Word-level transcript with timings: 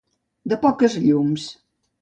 De 0.53 0.57
poques 0.63 0.97
llums. 1.05 1.49